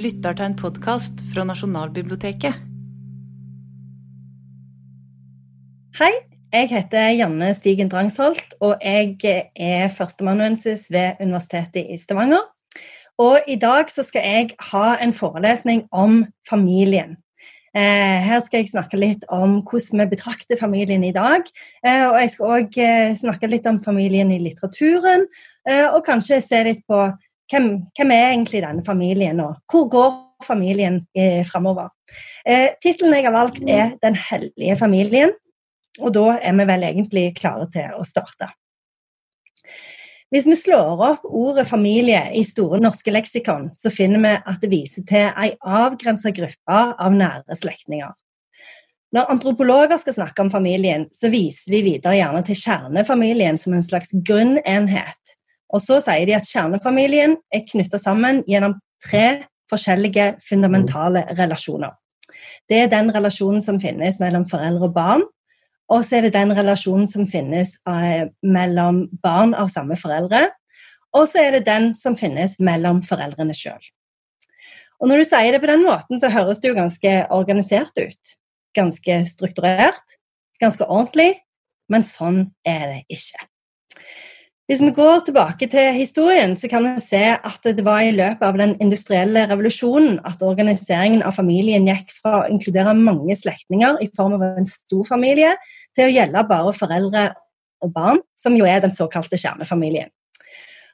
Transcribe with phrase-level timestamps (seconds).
[0.00, 2.56] lytter til en podkast fra Nasjonalbiblioteket.
[6.00, 6.12] Hei,
[6.54, 9.18] jeg heter Janne Stigen Drangsholt, og jeg
[9.52, 12.46] er førsteamanuensis ved Universitetet i Stavanger.
[13.20, 17.18] Og i dag så skal jeg ha en forelesning om familien.
[17.76, 21.44] Eh, her skal jeg snakke litt om hvordan vi betrakter familien i dag.
[21.84, 25.28] Eh, og jeg skal òg eh, snakke litt om familien i litteraturen,
[25.70, 26.96] og kanskje se litt på
[27.50, 30.12] hvem, hvem er egentlig denne familien, og hvor går
[30.46, 31.90] familien eh, framover.
[32.46, 35.36] Eh, Tittelen jeg har valgt, er 'Den hellige familien',
[36.00, 38.48] og da er vi vel egentlig klare til å starte.
[40.30, 44.70] Hvis vi slår opp ordet familie i Store norske leksikon, så finner vi at det
[44.70, 48.12] viser til ei avgrensa gruppe av nære slektninger.
[49.10, 53.82] Når antropologer skal snakke om familien, så viser de videre gjerne til kjernefamilien som en
[53.82, 55.34] slags grunnenhet.
[55.70, 61.94] Og så sier de at kjernefamilien er knytta sammen gjennom tre forskjellige fundamentale relasjoner.
[62.68, 65.24] Det er den relasjonen som finnes mellom foreldre og barn.
[65.90, 70.46] Og så er det den relasjonen som finnes eh, mellom barn av samme foreldre.
[71.18, 73.82] Og så er det den som finnes mellom foreldrene sjøl.
[75.00, 78.34] Og når du sier det på den måten, så høres det jo ganske organisert ut.
[78.76, 80.18] Ganske strukturert,
[80.62, 81.32] ganske ordentlig.
[81.90, 83.49] Men sånn er det ikke.
[84.70, 88.44] Hvis vi går tilbake til historien, så kan vi se at det var i løpet
[88.46, 94.06] av den industrielle revolusjonen at organiseringen av familien gikk fra å inkludere mange slektninger i
[94.14, 95.56] form av en stor familie,
[95.98, 97.24] til å gjelde bare foreldre
[97.82, 100.12] og barn, som jo er den såkalte kjernefamilien.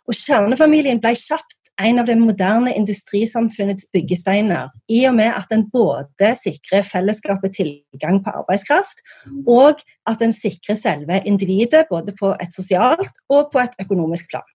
[0.08, 5.66] Og Kjernefamilien ble kjapt en av det moderne industrisamfunnets byggesteiner, i og med at den
[5.72, 9.02] både sikrer fellesskapet tilgang på arbeidskraft,
[9.46, 14.46] og at den sikrer selve individet både på et sosialt og på et økonomisk plan.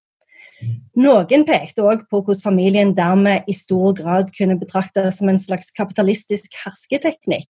[1.02, 5.72] Noen pekte òg på hvordan familien dermed i stor grad kunne betraktes som en slags
[5.78, 7.50] kapitalistisk hersketeknikk.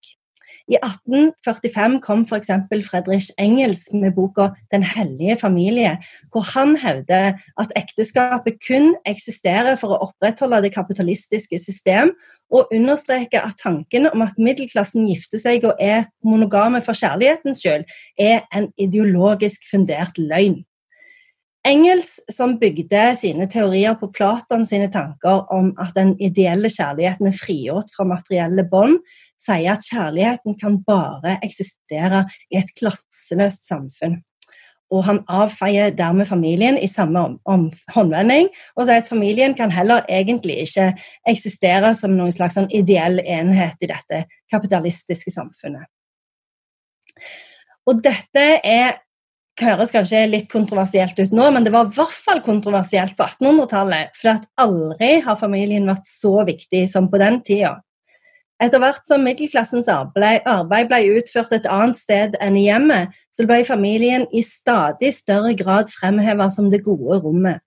[0.72, 2.52] I 1845 kom f.eks.
[2.88, 5.98] Fredrich Engels med boka 'Den hellige familie',
[6.32, 12.16] hvor han hevder at ekteskapet kun eksisterer for å opprettholde det kapitalistiske system,
[12.52, 17.84] og understreker at tanken om at middelklassen gifter seg og er monogame for kjærlighetens skyld,
[18.20, 20.64] er en ideologisk fundert løgn.
[21.68, 27.38] Engels, som bygde sine teorier på Platon sine tanker om at den ideelle kjærligheten er
[27.38, 28.98] frigjort fra materielle bånd,
[29.38, 34.18] sier at kjærligheten kan bare eksistere i et klasseløst samfunn.
[34.92, 40.58] Og han avfeier dermed familien i samme håndvending og sier at familien kan heller egentlig
[40.66, 40.90] ikke
[41.30, 45.86] eksistere som noen slags sånn ideell enhet i dette kapitalistiske samfunnet.
[47.88, 48.98] Og dette er
[49.62, 54.12] høres kanskje litt kontroversielt ut nå, men det var i hvert fall kontroversielt på 1800-tallet.
[54.18, 57.80] For at aldri har familien vært så viktig som på den tida.
[58.62, 60.46] Etter hvert som middelklassens arbeid,
[60.90, 65.90] ble utført et annet sted enn i hjemmet, så ble familien i stadig større grad
[65.90, 67.64] fremheva som det gode rommet.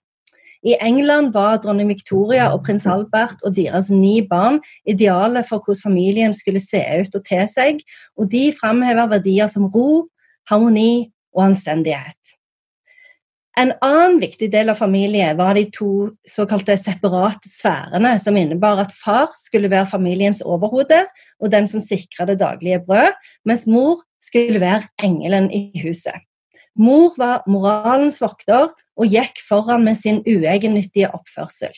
[0.65, 5.83] I England var dronning Victoria og prins Albert og deres ni barn idealet for hvordan
[5.83, 7.83] familien skulle se ut og te seg,
[8.16, 10.06] og de fremhever verdier som ro,
[10.49, 12.19] harmoni og anstendighet.
[13.55, 18.95] En annen viktig del av familien var de to såkalte separate sfærene, som innebar at
[18.99, 21.05] far skulle være familiens overhode
[21.39, 23.15] og den som sikra det daglige brød,
[23.47, 26.19] mens mor skulle være engelen i huset.
[26.75, 31.71] Mor var moralens vokter og gikk foran med sin uegennyttige oppførsel.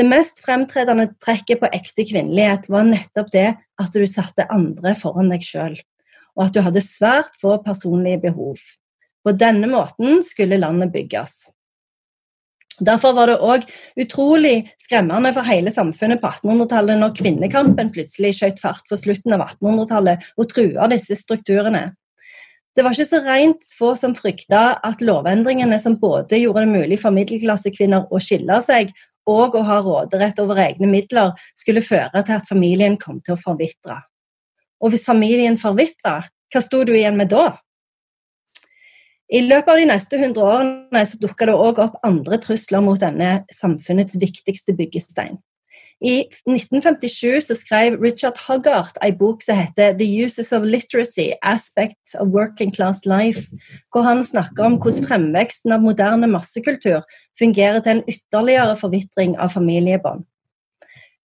[0.00, 5.28] Det mest fremtredende trekket på ekte kvinnelighet var nettopp det at du satte andre foran
[5.28, 5.76] deg sjøl,
[6.36, 8.60] og at du hadde svært få personlige behov.
[9.24, 11.50] På denne måten skulle landet bygges.
[12.80, 13.66] Derfor var det òg
[14.00, 19.44] utrolig skremmende for hele samfunnet på 1800-tallet når kvinnekampen plutselig skjøt fart på slutten av
[19.44, 21.90] 1800-tallet og trua disse strukturene.
[22.76, 27.00] Det var ikke så rent få som frykta at lovendringene som både gjorde det mulig
[27.02, 28.94] for middelklassekvinner å skille seg
[29.28, 33.42] og å ha råderett over egne midler, skulle føre til at familien kom til å
[33.42, 33.98] forvitre.
[34.80, 37.58] Og hvis familien forvitra, hva sto du igjen med da?
[39.30, 42.98] I løpet av de neste 100 årene så dukka det òg opp andre trusler mot
[42.98, 45.38] denne samfunnets viktigste byggestein.
[46.00, 52.14] I 1957 så skrev Richard Hoggart en bok som heter 'The Uses of Literacy Aspects
[52.14, 53.52] of Working Class Life',
[53.92, 57.04] hvor han snakker om hvordan fremveksten av moderne massekultur
[57.38, 60.24] fungerer til en ytterligere forvitring av familiebånd.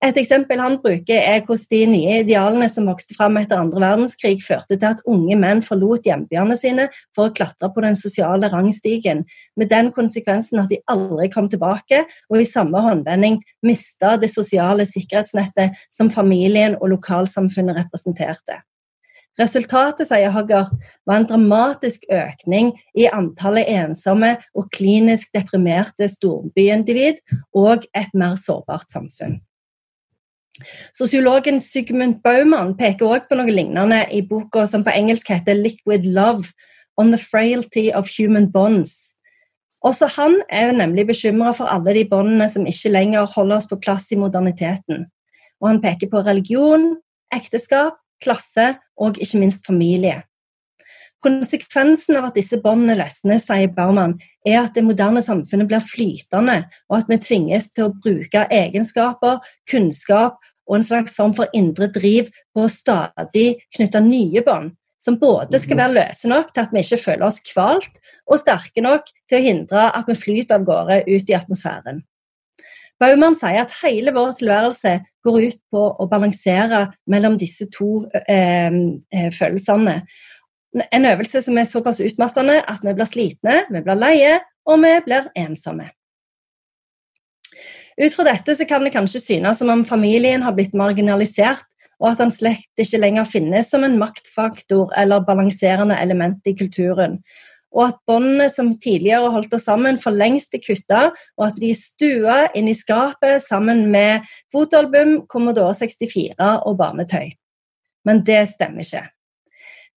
[0.05, 4.43] Et eksempel han bruker er hvordan de nye idealene som vokste fram etter andre verdenskrig,
[4.45, 6.85] førte til at unge menn forlot hjembyene sine
[7.15, 9.23] for å klatre på den sosiale rangstigen,
[9.57, 14.85] med den konsekvensen at de aldri kom tilbake, og i samme håndvending mista det sosiale
[14.85, 18.59] sikkerhetsnettet som familien og lokalsamfunnet representerte.
[19.41, 20.77] Resultatet, sier Haggart,
[21.09, 27.25] var en dramatisk økning i antallet ensomme og klinisk deprimerte storbyindivid
[27.57, 29.41] og et mer sårbart samfunn.
[30.95, 36.07] Sosiologen Sigmund Baumann peker også på noe lignende i boka som på engelsk heter 'Liquid
[36.07, 36.51] Love
[36.97, 39.15] On the Frailty of Human Bonds'.
[39.85, 43.77] Også han er nemlig bekymra for alle de båndene som ikke lenger holder oss på
[43.77, 45.05] plass i moderniteten.
[45.61, 46.95] Og han peker på religion,
[47.33, 47.93] ekteskap,
[48.23, 50.23] klasse og ikke minst familie.
[51.25, 56.59] Konsekvensen av at disse båndene løsner, sier Baumann, er at det moderne samfunnet blir flytende,
[56.85, 59.39] og at vi tvinges til å bruke egenskaper,
[59.71, 60.37] kunnskap
[60.69, 65.57] og en slags form for indre driv på å stadig knytte nye bånd, som både
[65.61, 67.97] skal være løse nok til at vi ikke føler oss kvalt,
[68.29, 72.05] og sterke nok til å hindre at vi flyter av gårde ut i atmosfæren.
[73.01, 74.93] Baumann sier at hele vår tilværelse
[75.25, 79.97] går ut på å balansere mellom disse to eh, eh følelsene.
[80.75, 84.91] En øvelse som er såpass utmattende at vi blir slitne, vi blir leie, og vi
[85.05, 85.89] blir ensomme.
[87.95, 91.63] Ut fra dette så kan det kanskje synes som om familien har blitt marginalisert,
[92.03, 97.21] og at han slett ikke lenger finnes som en maktfaktor eller balanserende element i kulturen.
[97.75, 101.01] Og at båndene som tidligere holdt oss sammen, for lengst er kutta,
[101.39, 107.31] og at de er stua inn i skapet sammen med fotoalbum, Commodore 64 og barnetøy.
[108.07, 109.07] Men det stemmer ikke.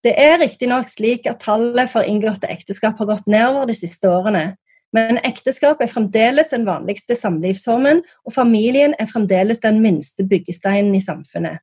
[0.06, 4.52] Det er riktignok slik at tallet for inngåtte ekteskap har gått nedover de siste årene,
[4.94, 11.02] men ekteskap er fremdeles den vanligste samlivsformen, og familien er fremdeles den minste byggesteinen i
[11.02, 11.60] samfunnet.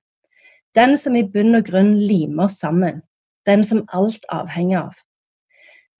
[0.75, 3.01] Den som i bunn og grunn limer oss sammen.
[3.47, 5.01] Den som alt avhenger av.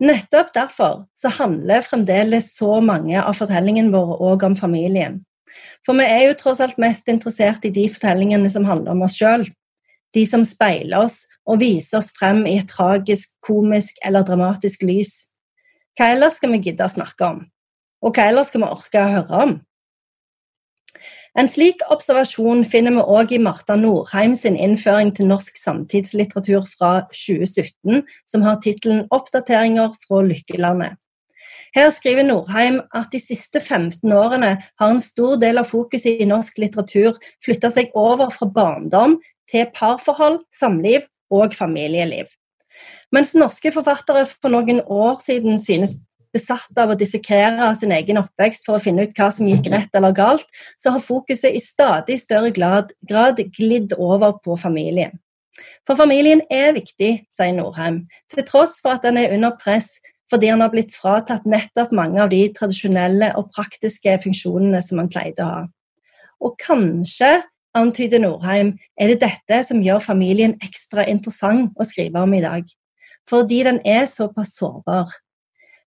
[0.04, 5.22] Nettopp derfor så handler fremdeles så mange av fortellingene våre òg om familien.
[5.88, 9.16] For vi er jo tross alt mest interessert i de fortellingene som handler om oss
[9.16, 9.48] sjøl
[10.14, 15.30] de som speiler oss og viser oss frem i et tragisk, komisk eller dramatisk lys.
[15.96, 17.46] Hva ellers skal vi gidde å snakke om?
[18.06, 19.56] Og hva ellers skal vi orke å høre om?
[21.36, 26.92] En slik observasjon finner vi òg i Marta Norheim sin innføring til norsk samtidslitteratur fra
[27.12, 30.96] 2017, som har tittelen 'Oppdateringer fra Lykkelandet'.
[31.76, 36.28] Her skriver Norheim at de siste 15 årene har en stor del av fokuset i
[36.30, 39.18] norsk litteratur flytta seg over fra barndom
[39.52, 42.32] til parforhold, samliv og familieliv.
[43.14, 45.98] Mens norske forfattere for noen år siden synes
[46.36, 49.94] besatt av å dissekere sin egen oppvekst for å finne ut hva som gikk rett
[49.96, 55.16] eller galt, så har fokuset i stadig større grad, grad glidd over på familien.
[55.88, 58.04] For familien er viktig, sier Norheim,
[58.34, 59.96] til tross for at den er under press
[60.34, 65.12] fordi han har blitt fratatt nettopp mange av de tradisjonelle og praktiske funksjonene som han
[65.14, 65.60] pleide å ha.
[66.42, 67.38] Og kanskje
[67.76, 72.66] antyder Norheim, er det dette som gjør familien ekstra interessant å skrive om i dag.
[73.30, 75.12] Fordi den er såpass sårbar.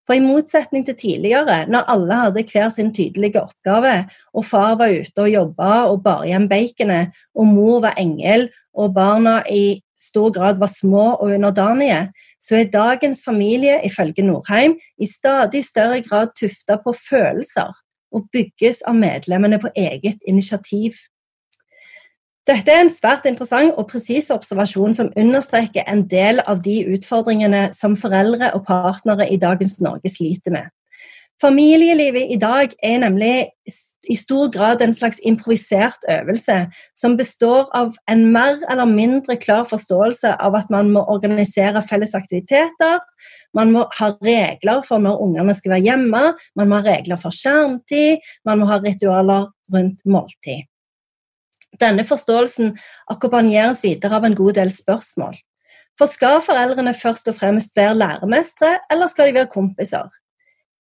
[0.07, 4.94] For i motsetning til tidligere, når alle hadde hver sin tydelige oppgave, og far var
[4.95, 10.31] ute og jobba og bar hjem baconet, og mor var engel, og barna i stor
[10.31, 12.06] grad var små og underdanige,
[12.40, 17.76] så er dagens familie ifølge Norheim i stadig større grad tufta på følelser
[18.16, 20.95] og bygges av medlemmene på eget initiativ.
[22.47, 27.66] Dette er en svært interessant og presis observasjon som understreker en del av de utfordringene
[27.75, 30.69] som foreldre og partnere i dagens Norge sliter med.
[31.44, 33.49] Familielivet i dag er nemlig
[34.07, 36.56] i stor grad en slags improvisert øvelse
[36.95, 42.16] som består av en mer eller mindre klar forståelse av at man må organisere felles
[42.16, 43.04] aktiviteter,
[43.54, 46.23] man må ha regler for når ungene skal være hjemme,
[46.56, 50.63] man må ha regler for skjermtid, man må ha ritualer rundt måltid.
[51.81, 52.76] Denne forståelsen
[53.12, 55.38] akkompagneres videre av en god del spørsmål.
[55.98, 60.10] For skal foreldrene først og fremst være læremestere, eller skal de være kompiser?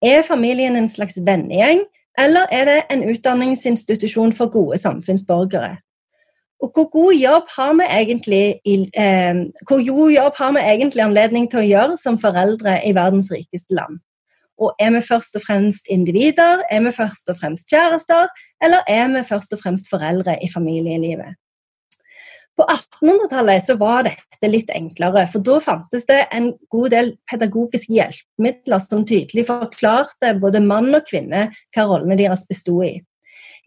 [0.01, 1.81] Er familien en slags vennegjeng,
[2.17, 5.77] eller er det en utdanningsinstitusjon for gode samfunnsborgere?
[6.61, 8.45] Og hvor god jobb har vi egentlig,
[8.93, 9.35] eh,
[9.67, 13.73] hvor god jobb har vi egentlig anledning til å gjøre som foreldre i verdens rikeste
[13.77, 13.99] land?
[14.57, 18.29] Og er vi først og fremst individer, er vi først og fremst kjærester,
[18.63, 21.37] eller er vi først og fremst foreldre i familielivet?
[22.57, 28.81] På 1800-tallet var dette litt enklere, for da fantes det en god del pedagogiske hjelpemidler
[28.81, 32.95] som tydelig forklarte både mann og kvinne hva rollene deres bestod i.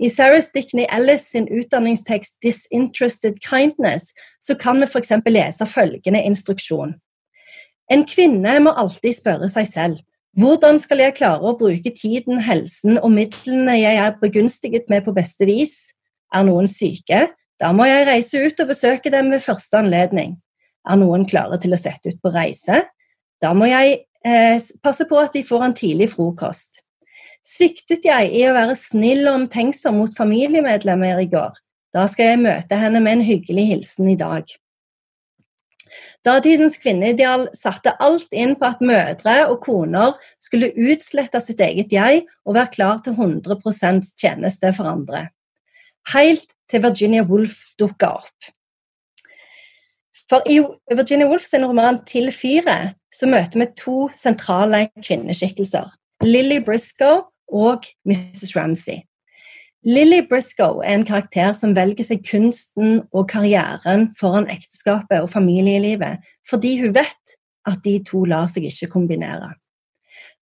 [0.01, 5.13] I Sarah Stickney Ellis sin utdanningstekst 'Disinterested Kindness' så kan vi f.eks.
[5.27, 6.95] lese følgende instruksjon.
[7.91, 9.99] En kvinne må alltid spørre seg selv
[10.39, 15.15] hvordan skal jeg klare å bruke tiden, helsen og midlene jeg er begunstiget med på
[15.17, 15.91] beste vis?
[16.35, 17.27] Er noen syke?
[17.61, 20.37] Da må jeg reise ut og besøke dem ved første anledning.
[20.89, 22.85] Er noen klare til å sette ut på reise?
[23.43, 26.81] Da må jeg eh, passe på at de får en tidlig frokost.
[27.47, 31.59] Sviktet jeg i å være snill og omtenksom mot familiemedlemmer i går?
[31.91, 34.47] Da skal jeg møte henne med en hyggelig hilsen i dag.
[36.27, 42.25] Datidens kvinneideal satte alt inn på at mødre og koner skulle utslette sitt eget jeg
[42.45, 45.29] og være klar til 100% tjeneste for andre.
[46.15, 48.51] Helt til Virginia Woolf dukka opp.
[50.31, 50.61] For i
[50.95, 55.91] Virginia Woolf sin roman 'Til fyret' så møter vi to sentrale kvinneskikkelser.
[56.23, 58.55] Lily Briscoe og Mrs.
[58.57, 59.03] Ramsay.
[59.85, 66.21] Lily Briscoe er en karakter som velger seg kunsten og karrieren foran ekteskapet og familielivet,
[66.49, 67.37] fordi hun vet
[67.69, 69.55] at de to lar seg ikke kombinere.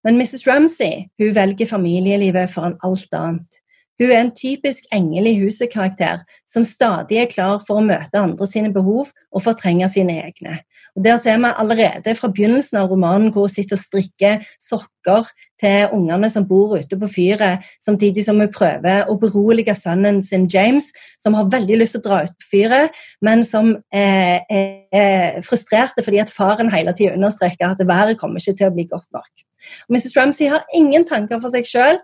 [0.03, 0.43] Men Mrs.
[0.47, 3.63] Ramsay hun velger familielivet foran alt annet.
[3.99, 8.47] Hun er en typisk engel i huset-karakter som stadig er klar for å møte andre
[8.47, 10.61] sine behov og fortrenge sine egne.
[10.97, 15.27] Og Der ser vi allerede fra begynnelsen av romanen hvor hun sitter og strikker sokker
[15.59, 20.47] til ungene som bor ute på fyret, samtidig som hun prøver å berolige sønnen sin
[20.51, 24.47] James, som har veldig lyst til å dra ut på fyret, men som er,
[24.95, 28.87] er frustrerte fordi at faren hele tida understreker at været kommer ikke til å bli
[28.91, 29.47] godt nok.
[29.91, 30.15] Mrs.
[30.17, 31.99] Ramsey har ingen tanker for seg sjøl,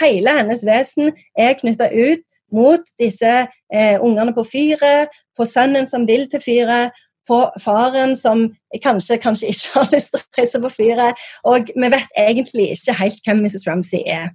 [0.00, 6.06] hele hennes vesen er knytta ut mot disse eh, ungene på fyret, på sønnen som
[6.08, 6.96] vil til fyret,
[7.30, 8.48] på faren som
[8.82, 11.24] kanskje, kanskje ikke har lyst til å reise på fyret.
[11.46, 13.66] Og vi vet egentlig ikke helt hvem Mrs.
[13.68, 14.32] Ramsey er.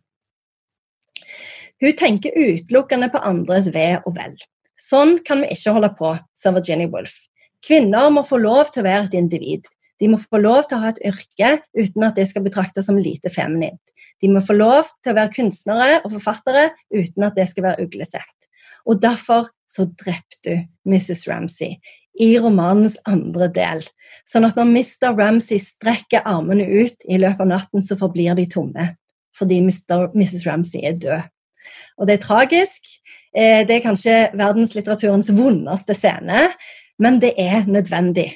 [1.84, 4.36] Hun tenker utelukkende på andres ve og vel.
[4.80, 7.18] Sånn kan vi ikke holde på, sa Virginia Woolf.
[7.66, 9.68] Kvinner må få lov til å være et individ.
[10.02, 12.98] De må få lov til å ha et yrke uten at det skal betraktes som
[13.00, 13.82] lite feminint.
[14.22, 17.88] De må få lov til å være kunstnere og forfattere uten at det skal være
[17.88, 18.50] uglesett.
[18.86, 21.26] Og derfor så drepte du Mrs.
[21.30, 21.80] Ramsey
[22.22, 23.82] i romanens andre del.
[24.28, 25.16] Sånn at når Mr.
[25.18, 28.92] Ramsey strekker armene ut i løpet av natten, så forblir de tomme.
[29.36, 30.12] Fordi Mr.
[30.16, 30.46] Mrs.
[30.48, 31.26] Ramsey er død.
[32.00, 32.88] Og det er tragisk.
[33.36, 36.48] Eh, det er kanskje verdenslitteraturens vondeste scene,
[37.02, 38.30] men det er nødvendig.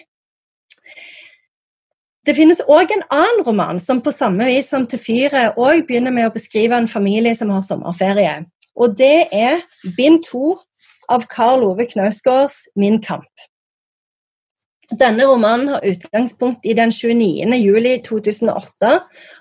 [2.29, 6.13] Det finnes òg en annen roman som på samme vis som Til fyret òg begynner
[6.13, 8.43] med å beskrive en familie som har sommerferie.
[8.77, 9.63] Og det er
[9.97, 10.51] bind to
[11.09, 13.25] av Karl Ove Knausgårds Min kamp.
[14.93, 17.49] Denne romanen har utgangspunkt i den 29.
[17.63, 18.93] juli 2008,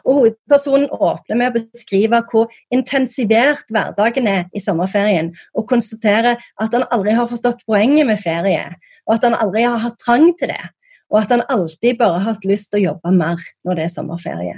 [0.09, 6.73] og hovedpersonen åpner med å beskrive hvor intensivert hverdagen er i sommerferien, og konstaterer at
[6.73, 8.65] han aldri har forstått poenget med ferie,
[9.05, 10.65] og at han aldri har hatt trang til det
[11.09, 13.95] og at han alltid bare har hatt lyst til å jobbe mer når det er
[13.95, 14.57] sommerferie.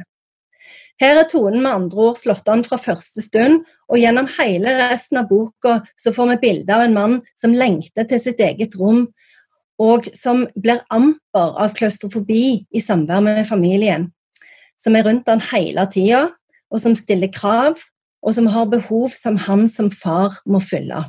[1.00, 5.23] Her er tonen med andre ord slått an fra første stund, og gjennom hele resten
[5.23, 9.07] av boka så får vi bilde av en mann som lengter til sitt eget rom,
[9.80, 14.11] og som blir amper av klaustrofobi i samvær med familien,
[14.76, 16.26] som er rundt han hele tida,
[16.69, 17.80] og som stiller krav,
[18.21, 21.07] og som har behov som han som far må fylle.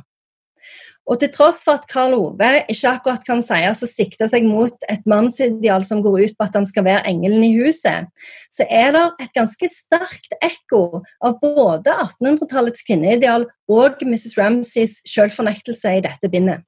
[1.10, 4.86] Og til tross for at Karl Ove ikke akkurat kan sies å sikte seg mot
[4.92, 8.06] et mannsideal som går ut på at han skal være engelen i huset,
[8.54, 14.36] så er det et ganske sterkt ekko av både 1800-tallets kvinneideal og Mrs.
[14.38, 16.62] Ramsays selvfornektelse i dette bindet.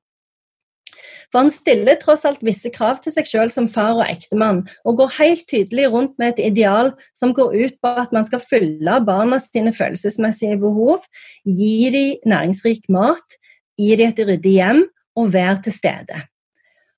[1.30, 5.00] For han stiller tross alt visse krav til seg selv som far og ektemann, og
[5.00, 9.00] går helt tydelig rundt med et ideal som går ut på at man skal fylle
[9.06, 11.02] barna sine følelsesmessige behov,
[11.42, 13.38] gi dem næringsrik mat,
[13.80, 14.84] gi ditt ryddig hjem
[15.18, 16.22] og være til stede.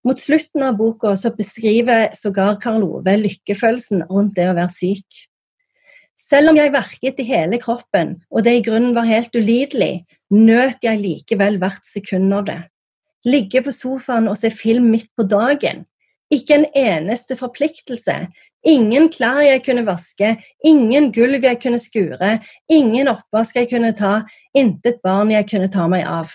[0.06, 5.24] Mot slutten av boka så beskriver sågar Karl Ove lykkefølelsen rundt det å være syk.
[6.16, 10.86] Selv om jeg verket i hele kroppen, og det i grunnen var helt ulidelig, nøt
[10.86, 12.60] jeg likevel hvert sekund av det.
[13.26, 15.84] Ligge på sofaen og se film midt på dagen.
[16.32, 18.16] Ikke en eneste forpliktelse.
[18.66, 20.32] Ingen klær jeg kunne vaske,
[20.64, 22.32] ingen gulv jeg kunne skure,
[22.70, 24.20] ingen oppvask jeg kunne ta,
[24.56, 26.32] intet barn jeg kunne ta meg av.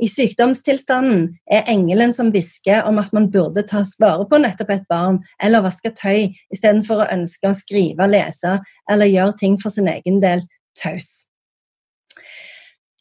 [0.00, 4.86] I sykdomstilstanden er engelen som hvisker om at man burde ta vare på nettopp et
[4.88, 8.58] barn eller vaske tøy, istedenfor å ønske å skrive, lese
[8.90, 10.46] eller gjøre ting for sin egen del,
[10.78, 11.26] taus.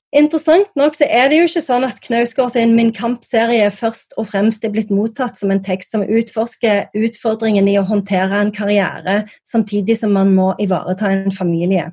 [0.10, 4.26] Interessant nok så er det jo ikke sånn at Knausgård sin Min kamp-serie først og
[4.32, 9.22] fremst er blitt mottatt som en tekst som utforsker utfordringen i å håndtere en karriere
[9.48, 11.92] samtidig som man må ivareta en familie.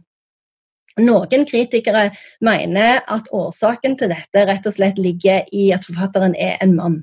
[0.96, 2.08] Noen kritikere
[2.40, 7.02] mener at årsaken til dette rett og slett ligger i at forfatteren er en mann.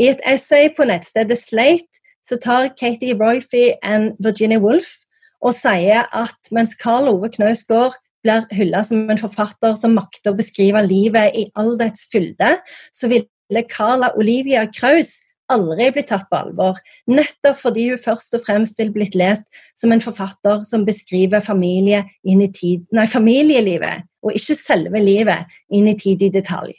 [0.00, 4.96] I et essay på nettstedet Slate så tar Katie Royfey og Virginia Woolf
[5.44, 7.94] og sier at mens Karl Ove Knausgård
[8.24, 12.56] blir hylla som en forfatter som makter å beskrive livet i all dets fylde,
[12.90, 15.18] så ville Carla Olivia Kraus
[15.52, 16.78] aldri blitt tatt på alvor,
[17.10, 19.44] nettopp fordi hun først og fremst vil blitt lest
[19.78, 25.96] som en forfatter som beskriver familie tid, nei, familielivet, og ikke selve livet inn i
[26.00, 26.72] tid i detalj.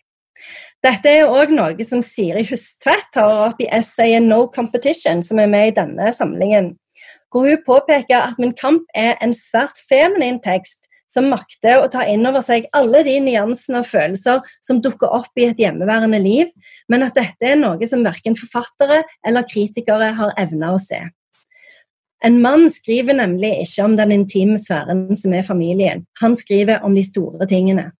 [0.86, 5.48] Dette er òg noe som Siri Hustvedt tar opp i essayet 'No Competition', som er
[5.48, 6.76] med i denne samlingen,
[7.32, 10.85] hvor hun påpeker at 'Min kamp' er en svært feminin tekst
[11.16, 15.32] som makter å ta inn over seg alle de nyansene og følelser som dukker opp
[15.40, 16.52] i et hjemmeværende liv,
[16.92, 21.02] men at dette er noe som verken forfattere eller kritikere har evna å se.
[22.26, 26.96] En mann skriver nemlig ikke om den intime sfæren som er familien, han skriver om
[26.98, 27.92] de store tingene.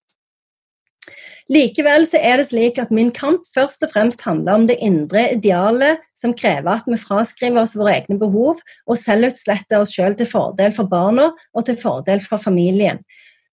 [1.52, 5.28] Likevel så er det slik at min kamp først og fremst handler om det indre
[5.36, 10.26] idealet som krever at vi fraskriver oss våre egne behov og selvutsletter oss selv til
[10.26, 12.98] fordel for barna og til fordel for familien.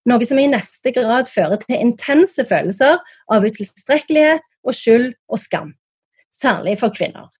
[0.04, 2.98] Noe som i neste grad fører til intense følelser
[3.30, 5.72] av utilstrekkelighet og skyld og skam.
[6.34, 7.30] Særlig for kvinner.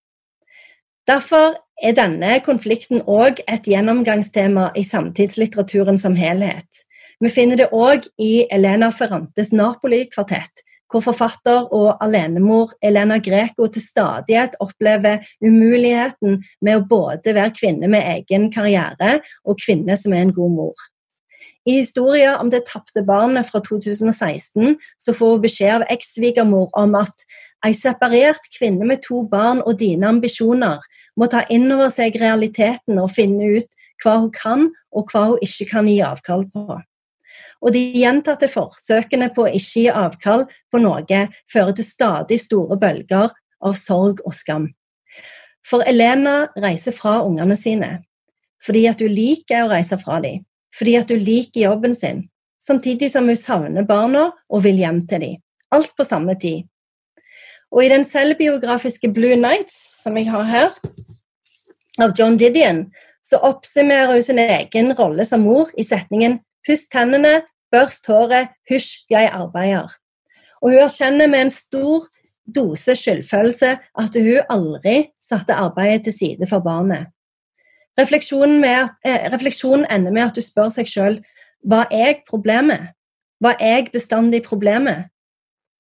[1.11, 6.85] Derfor er denne konflikten òg et gjennomgangstema i samtidslitteraturen som helhet.
[7.25, 10.61] Vi finner det òg i Elena Ferrantes Napoli-kvartett,
[10.93, 17.89] hvor forfatter og alenemor Elena Greco til stadighet opplever umuligheten med å både være kvinne
[17.89, 20.85] med egen karriere og kvinne som er en god mor.
[21.65, 27.01] I historien om det tapte barnet fra 2016 så får hun beskjed av ekssvigermor om
[27.01, 27.29] at
[27.65, 30.85] ei separert kvinne med to barn og dine ambisjoner
[31.17, 35.47] må ta inn over seg realiteten og finne ut hva hun kan og hva hun
[35.47, 36.83] ikke kan gi avkall på
[37.65, 42.77] og de gjentatte forsøkene på å ikke gi avkall på noe fører til stadig store
[42.81, 43.33] bølger
[43.65, 44.69] av sorg og skam.
[45.65, 47.97] For Elena reiser fra ungene sine
[48.65, 50.39] fordi at hun liker å reise fra dem,
[50.73, 52.23] fordi at hun liker jobben sin,
[52.65, 55.43] samtidig som hun savner barna og vil hjem til dem.
[55.69, 56.65] Alt på samme tid.
[57.69, 60.73] Og i den selvbiografiske Blue Nights, som jeg har her,
[62.01, 62.87] av John Didion,
[63.21, 67.43] så oppsummerer hun sin egen rolle som mor i setningen 'Puss tennene,
[67.75, 69.91] Børst håret, hysj, jeg arbeider.
[70.63, 72.07] Og hun erkjenner med en stor
[72.47, 77.11] dose skyldfølelse at hun aldri satte arbeidet til side for barnet.
[77.99, 81.21] Refleksjonen, at, eh, refleksjonen ender med at du spør seg sjøl
[81.65, 82.93] var jeg problemet?
[83.41, 85.11] Var jeg bestandig problemet?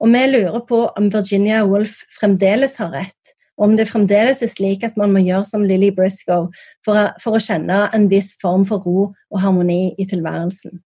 [0.01, 4.51] Og vi lurer på om Virginia Woolf fremdeles har rett, og om det fremdeles er
[4.51, 6.51] slik at man må gjøre som Lily Briscoe
[6.85, 10.81] for for å kjenne en viss form for ro og harmoni i tilværelsen.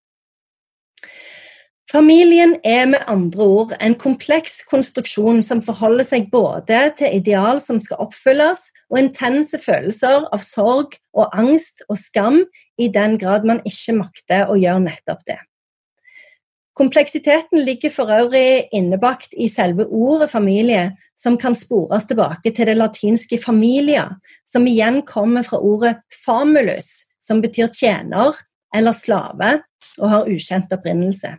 [1.89, 7.79] Familien er med andre ord en kompleks konstruksjon som forholder seg både til ideal som
[7.81, 12.43] skal oppfylles, og intense følelser av sorg og angst og skam
[12.77, 15.39] i den grad man ikke makter å gjøre nettopp det.
[16.77, 22.77] Kompleksiteten ligger for øvrig innebakt i selve ordet familie, som kan spores tilbake til det
[22.77, 24.11] latinske familia,
[24.45, 28.37] som igjen kommer fra ordet famulus, som betyr tjener
[28.77, 29.55] eller slave,
[29.97, 31.33] og har ukjent opprinnelse.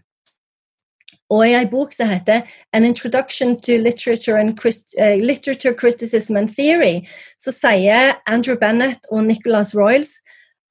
[1.30, 6.36] Og i ei bok som heter An Introduction to Literature, and Christ, uh, Literature Criticism
[6.36, 7.06] and Theory,
[7.38, 10.18] så sier Andrew Bennett og Nicholas Royals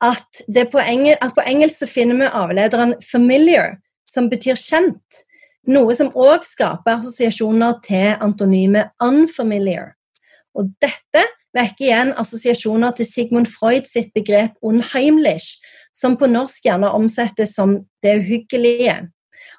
[0.02, 0.42] at,
[0.72, 5.24] på, engel, at på engelsk så finner vi avlederen 'familiar', som betyr kjent.
[5.68, 9.96] Noe som òg skaper assosiasjoner til antonymet 'unfamiliar'.
[10.56, 11.24] Og dette
[11.56, 15.56] vekker igjen assosiasjoner til Sigmund Freud sitt begrep 'unheimlich',
[15.94, 19.08] som på norsk gjerne omsettes som 'det uhyggelige'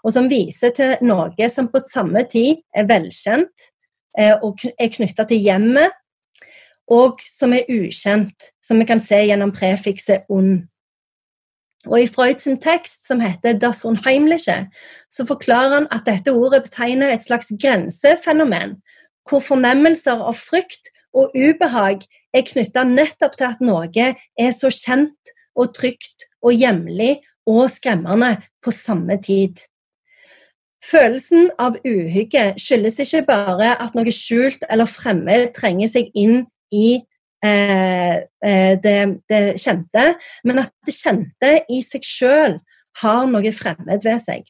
[0.04, 3.70] og som viser til noe som på samme tid er velkjent
[4.18, 5.96] eh, og er knytta til hjemmet,
[6.90, 10.66] og som er ukjent, som vi kan se gjennom prefikset 'ond'.
[11.86, 14.68] Og I Freuds tekst, som heter 'Das Unheimliche',
[15.10, 18.82] så forklarer han at dette ordet betegner et slags grensefenomen,
[19.28, 22.02] hvor fornemmelser av frykt og ubehag
[22.34, 28.36] er knytta nettopp til at noe er så kjent og trygt og hjemlig og skremmende
[28.62, 29.56] på samme tid.
[30.84, 37.02] Følelsen av uhygge skyldes ikke bare at noe skjult eller fremmed trenger seg inn i
[37.44, 38.96] eh, eh, det,
[39.28, 40.06] det, kjente,
[40.44, 42.56] men at det kjente i seg sjøl
[43.02, 44.48] har noe fremmed ved seg.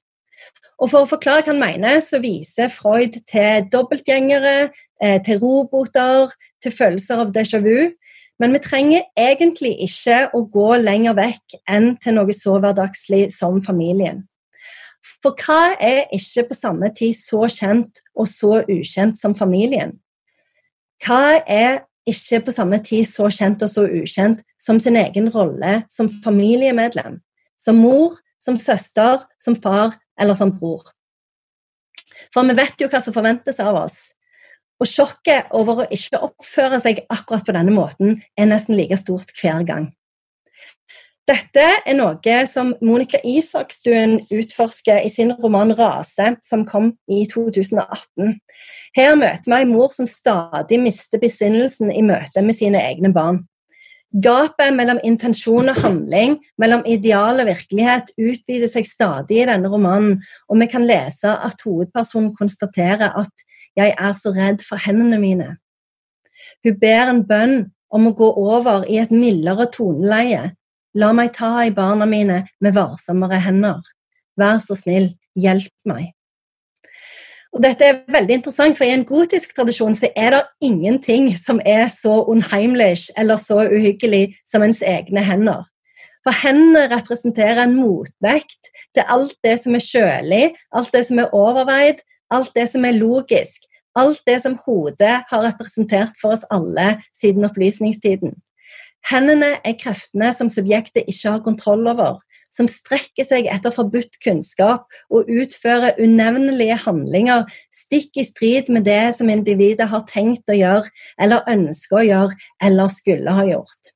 [0.81, 4.71] Og For å forklare hva han mener, så viser Freud til dobbeltgjengere,
[5.03, 7.90] eh, til roboter, til følelser av déjà vu.
[8.40, 13.61] Men vi trenger egentlig ikke å gå lenger vekk enn til noe så hverdagslig som
[13.61, 14.25] familien.
[15.22, 19.96] For hva er ikke på samme tid så kjent og så ukjent som familien?
[21.04, 25.82] Hva er ikke på samme tid så kjent og så ukjent som sin egen rolle
[25.92, 27.20] som familiemedlem?
[27.60, 30.84] Som mor, som søster, som far eller som bror.
[32.34, 33.98] For vi vet jo hva som forventes av oss.
[34.80, 39.32] Og sjokket over å ikke oppføre seg akkurat på denne måten er nesten like stort
[39.36, 39.90] hver gang.
[41.31, 48.40] Dette er noe som Monica Isakstuen utforsker i sin roman 'Rase', som kom i 2018.
[48.97, 53.45] Her møter vi ei mor som stadig mister besinnelsen i møte med sine egne barn.
[54.11, 60.19] Gapet mellom intensjon og handling, mellom ideal og virkelighet, utvider seg stadig i denne romanen,
[60.51, 63.35] og vi kan lese at hovedpersonen konstaterer at
[63.77, 65.57] 'jeg er så redd for hendene mine'.
[66.64, 70.57] Hun ber en bønn om å gå over i et mildere toneleie,
[70.94, 73.83] La meg ta i barna mine med varsommere hender.
[74.40, 76.11] Vær så snill, hjelp meg.
[77.50, 81.59] Og dette er veldig interessant, for I en gotisk tradisjon så er det ingenting som
[81.66, 85.64] er så unheimlich eller så uhyggelig som ens egne hender.
[86.26, 90.44] For hendene representerer en motvekt til alt det som er kjølig,
[90.76, 93.66] alt det som er overveid, alt det som er logisk.
[93.98, 98.37] Alt det som hodet har representert for oss alle siden opplysningstiden.
[99.08, 102.18] Hendene er kreftene som subjektet ikke har kontroll over,
[102.52, 109.14] som strekker seg etter forbudt kunnskap og utfører unevnelige handlinger stikk i strid med det
[109.16, 113.94] som individet har tenkt å gjøre, eller ønsker å gjøre, eller skulle ha gjort.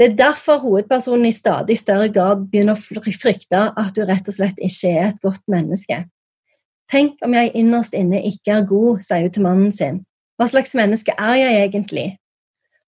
[0.00, 4.38] Det er derfor hovedpersonen i stadig større grad begynner å frykte at du rett og
[4.38, 6.06] slett ikke er et godt menneske.
[6.90, 10.00] Tenk om jeg innerst inne ikke er god, sier hun til mannen sin.
[10.40, 12.06] Hva slags menneske er jeg egentlig?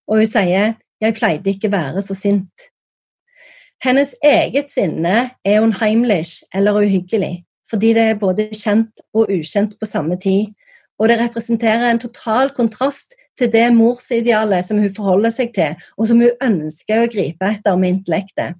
[0.09, 0.73] Og hun sier,
[1.03, 2.69] jeg pleide ikke være så sint.
[3.83, 9.89] Hennes eget sinne er unheimlich eller uhyggelig, fordi det er både kjent og ukjent på
[9.89, 10.53] samme tid,
[10.99, 16.07] og det representerer en total kontrast til det morsidealet som hun forholder seg til, og
[16.07, 18.59] som hun ønsker å gripe etter med intellektet.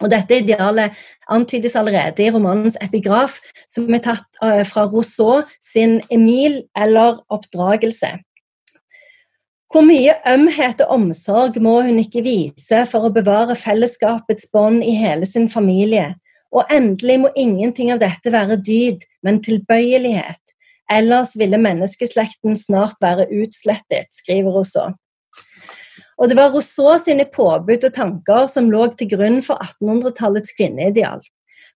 [0.00, 0.96] Og Dette idealet
[1.28, 3.36] antydes allerede i romanens epigraf,
[3.68, 8.14] som er tatt eh, fra Rousseau sin Emil eller oppdragelse.
[9.70, 14.96] Hvor mye ømhet og omsorg må hun ikke vise for å bevare fellesskapets bånd i
[14.98, 16.16] hele sin familie?
[16.50, 20.40] Og endelig må ingenting av dette være dyd, men tilbøyelighet.
[20.90, 24.96] Ellers ville menneskeslekten snart være utslettet, skriver Rousseau.
[26.18, 31.22] Og det var Rousseau sine påbud og tanker som lå til grunn for 1800-tallets kvinneideal.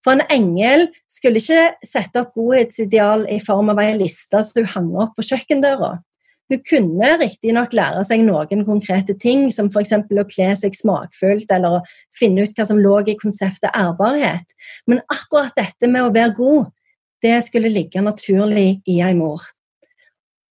[0.02, 4.72] For en engel skulle ikke sette opp godhetsideal i form av ei liste som hun
[4.74, 5.92] hang opp på kjøkkendøra.
[6.54, 9.90] Hun kunne riktignok lære seg noen konkrete ting, som f.eks.
[9.98, 11.82] å kle seg smakfullt eller å
[12.14, 14.54] finne ut hva som lå i konseptet ærbarhet.
[14.86, 16.70] Men akkurat dette med å være god,
[17.24, 19.42] det skulle ligge naturlig i ei mor.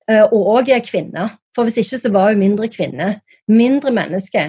[0.09, 1.29] Eh, og òg ei kvinne.
[1.53, 3.21] For hvis ikke så var hun mindre kvinne.
[3.47, 4.43] Mindre menneske.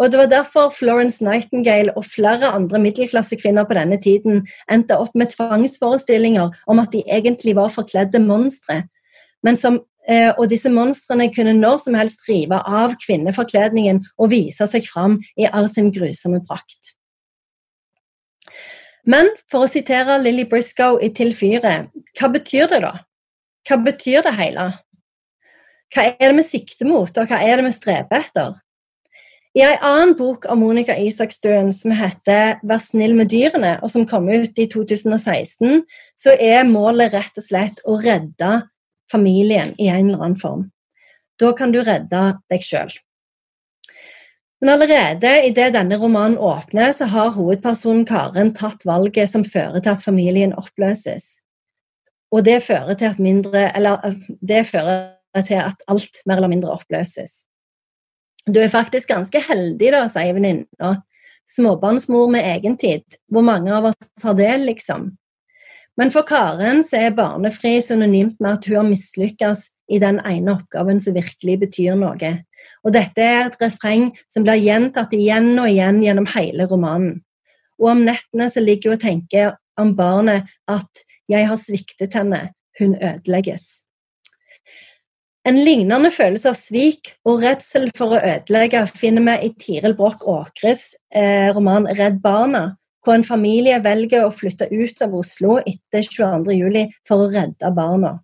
[0.00, 5.14] Og det var derfor Florence Nightingale og flere andre middelklassekvinner på denne tiden endte opp
[5.14, 8.84] med tvangsforestillinger om at de egentlig var forkledde monstre,
[9.44, 9.82] men som
[10.38, 15.48] og disse monstrene kunne når som helst rive av kvinneforkledningen og vise seg fram i
[15.50, 16.94] all sin grusomme prakt.
[19.06, 22.92] Men for å sitere Lilly Briscoe i Til fyret, hva betyr det da?
[23.66, 24.68] Hva betyr det hele?
[25.94, 28.56] Hva er det vi sikter mot, og hva er det vi streber etter?
[29.56, 34.06] I en annen bok av Monica Isakstuen som heter 'Vær snill med dyrene', og som
[34.06, 35.84] kom ut i 2016,
[36.18, 38.68] så er målet rett og slett å redde
[39.12, 40.68] familien i en eller annen form.
[41.40, 42.94] Da kan du redde deg sjøl.
[44.60, 49.92] Men allerede idet denne romanen åpner, så har hovedpersonen Karen tatt valget som fører til
[49.92, 51.42] at familien oppløses.
[52.32, 56.72] Og det fører til at, mindre, eller, det fører til at alt mer eller mindre
[56.72, 57.44] oppløses.
[58.46, 60.96] Du er faktisk ganske heldig, da, sier venninna.
[61.46, 63.04] Småbarnsmor med egen tid.
[63.30, 65.12] Hvor mange av oss har det, liksom?
[65.96, 70.56] Men for Karen så er barnefri synonymt med at hun har mislykkes i den ene
[70.56, 72.32] oppgaven som virkelig betyr noe.
[72.84, 77.22] Og dette er et refreng som blir gjentatt igjen og igjen gjennom hele romanen.
[77.80, 82.52] Og om nettene så ligger hun og tenker om barnet at 'jeg har sviktet henne,
[82.78, 83.82] hun ødelegges'.
[85.46, 90.24] En lignende følelse av svik og redsel for å ødelegge finner vi i Tiril Broch
[90.26, 92.76] Åkres eh, roman 'Redd barna',
[93.06, 98.16] hvor en familie velger å flytte ut av Oslo etter 22.07 for å redde barna.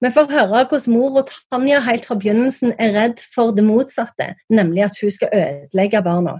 [0.00, 4.32] Vi får høre hvordan mor og Tanja helt fra begynnelsen er redd for det motsatte,
[4.48, 6.38] nemlig at hun skal ødelegge barna.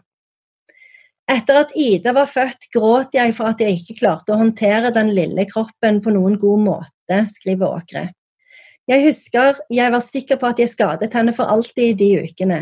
[1.31, 5.13] Etter at Ida var født, gråt jeg for at jeg ikke klarte å håndtere den
[5.15, 8.09] lille kroppen på noen god måte, skriver Åkre.
[8.91, 12.61] Jeg husker jeg var sikker på at jeg skadet henne for alltid i de ukene.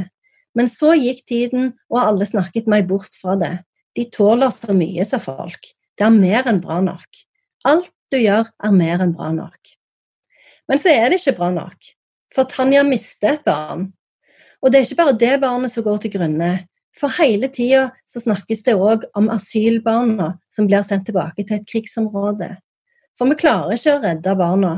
[0.59, 3.55] Men så gikk tiden, og alle snakket meg bort fra det.
[3.97, 5.71] De tåler så mye, sa folk.
[5.99, 7.23] Det er mer enn bra nok.
[7.69, 9.75] Alt du gjør, er mer enn bra nok.
[10.69, 11.93] Men så er det ikke bra nok,
[12.35, 13.89] for Tanja mister et barn.
[14.63, 16.53] Og det er ikke bare det barnet som går til grunne.
[16.99, 22.57] For hele tida snakkes det òg om asylbarna som blir sendt tilbake til et krigsområde.
[23.19, 24.73] For vi klarer ikke å redde barna,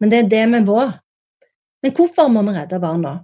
[0.00, 0.82] men det er det vi må.
[1.84, 3.14] Men hvorfor må vi redde barna?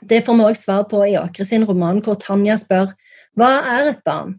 [0.00, 2.94] Det får vi òg svar på i Åkre sin roman, hvor Tanja spør
[3.38, 4.38] hva er et barn?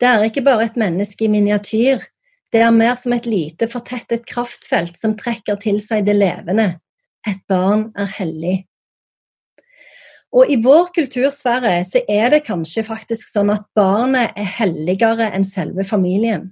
[0.00, 2.04] Det er ikke bare et menneske i miniatyr,
[2.52, 6.76] det er mer som et lite, fortettet kraftfelt som trekker til seg det levende.
[7.26, 8.56] Et barn er hellig.
[10.36, 15.46] Og i vår kultursfære så er det kanskje faktisk sånn at barnet er helligere enn
[15.48, 16.50] selve familien.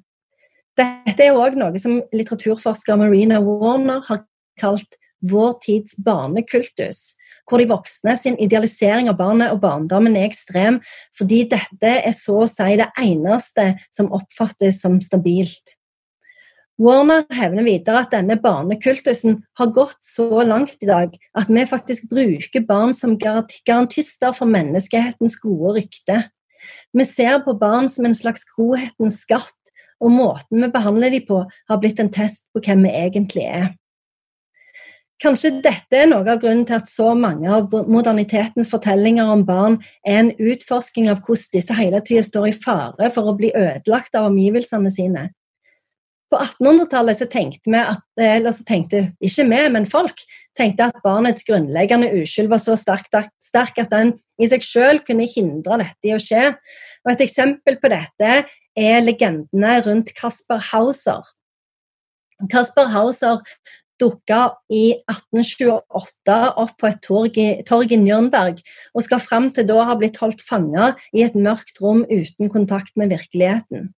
[0.75, 4.25] Dette er òg noe som litteraturforsker Marina Warner har
[4.59, 7.15] kalt vår tids barnekultus,
[7.49, 10.81] hvor de voksne sin idealisering av barnet og barndommen er ekstrem,
[11.17, 15.77] fordi dette er så å si det eneste som oppfattes som stabilt.
[16.81, 22.09] Warner hevner videre at denne barnekultusen har gått så langt i dag at vi faktisk
[22.11, 26.17] bruker barn som garantister for menneskehetens gode rykte.
[26.91, 29.55] Vi ser på barn som en slags godhetens skatt,
[30.03, 33.71] og måten vi behandler dem på, har blitt en test på hvem vi egentlig er.
[35.23, 39.79] Kanskje dette er noe av grunnen til at så mange av modernitetens fortellinger om barn
[40.03, 44.19] er en utforsking av hvordan disse hele tida står i fare for å bli ødelagt
[44.19, 45.29] av omgivelsene sine.
[46.33, 50.25] På 1800-tallet så tenkte vi at, eller så tenkte ikke vi, men folk
[50.59, 53.07] tenkte at barnets grunnleggende uskyld var så sterk,
[53.39, 56.49] sterk at den i seg selv kunne hindre dette i å skje.
[57.05, 58.33] Og Et eksempel på dette
[58.75, 61.23] er legendene rundt Kasper Hauser.
[62.51, 63.39] Kasper Hauser
[64.01, 64.41] dukka
[64.73, 68.61] i 1828 opp på et torg i, torg i Nürnberg
[68.95, 72.97] og skal fram til da ha blitt holdt fanga i et mørkt rom uten kontakt
[73.01, 73.93] med virkeligheten.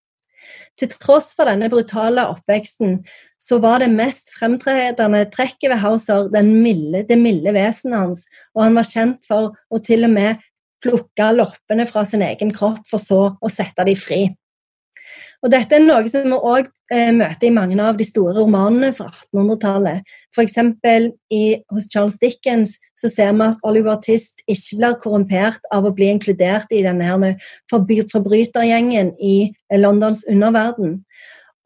[0.78, 3.00] Til tross for denne brutale oppveksten,
[3.40, 8.78] så var det mest fremtredende trekket ved Hauser milde, det milde vesenet hans, og han
[8.78, 10.44] var kjent for å til og med
[10.84, 14.20] plukke loppene fra sin egen kropp, for så å sette dem fri.
[15.44, 18.92] Og Dette er noe som vi òg eh, møter i mange av de store romanene
[18.96, 20.02] fra 1800-tallet.
[20.34, 20.58] F.eks.
[21.72, 26.08] hos Charles Dickens så ser vi at Oliver Twist ikke blir korrumpert av å bli
[26.14, 27.36] inkludert i denne
[27.70, 31.00] forbrytergjengen i eh, Londons underverden.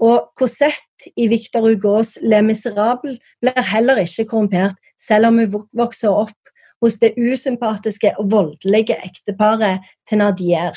[0.00, 6.12] Og Cosette i Victor Hugos Le Miserable blir heller ikke korrumpert, selv om hun vokser
[6.12, 6.36] opp
[6.80, 10.76] hos det usympatiske og voldelige ekteparet Thénardier.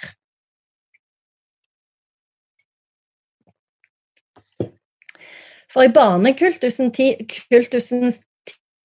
[5.74, 8.20] For i barnekultusens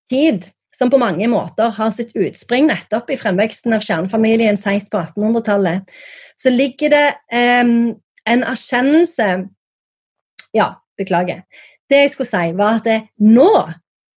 [0.09, 5.01] tid, som på mange måter har sitt utspring nettopp i fremveksten av kjernefamilien seint på
[5.01, 5.91] 1800-tallet,
[6.39, 7.07] så ligger det
[7.61, 9.27] um, en erkjennelse
[10.55, 11.43] Ja, beklager.
[11.89, 13.51] Det jeg skulle si, var at det nå,